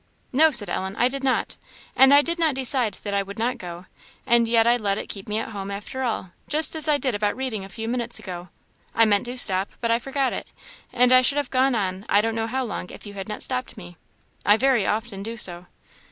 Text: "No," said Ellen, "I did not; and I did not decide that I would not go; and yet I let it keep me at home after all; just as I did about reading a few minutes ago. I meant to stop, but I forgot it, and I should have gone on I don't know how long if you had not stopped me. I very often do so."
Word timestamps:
"No," 0.33 0.49
said 0.49 0.67
Ellen, 0.67 0.95
"I 0.95 1.07
did 1.07 1.23
not; 1.23 1.57
and 1.95 2.11
I 2.11 2.23
did 2.23 2.39
not 2.39 2.55
decide 2.55 2.95
that 3.03 3.13
I 3.13 3.21
would 3.21 3.37
not 3.37 3.59
go; 3.59 3.85
and 4.25 4.47
yet 4.47 4.65
I 4.65 4.75
let 4.75 4.97
it 4.97 5.05
keep 5.09 5.29
me 5.29 5.37
at 5.37 5.49
home 5.49 5.69
after 5.69 6.01
all; 6.01 6.31
just 6.47 6.75
as 6.75 6.89
I 6.89 6.97
did 6.97 7.13
about 7.13 7.35
reading 7.35 7.63
a 7.63 7.69
few 7.69 7.87
minutes 7.87 8.17
ago. 8.17 8.49
I 8.95 9.05
meant 9.05 9.27
to 9.27 9.37
stop, 9.37 9.69
but 9.79 9.91
I 9.91 9.99
forgot 9.99 10.33
it, 10.33 10.47
and 10.91 11.11
I 11.13 11.21
should 11.21 11.37
have 11.37 11.51
gone 11.51 11.75
on 11.75 12.07
I 12.09 12.19
don't 12.19 12.33
know 12.33 12.47
how 12.47 12.63
long 12.63 12.89
if 12.89 13.05
you 13.05 13.13
had 13.13 13.29
not 13.29 13.43
stopped 13.43 13.77
me. 13.77 13.95
I 14.43 14.57
very 14.57 14.87
often 14.87 15.21
do 15.21 15.37
so." 15.37 15.67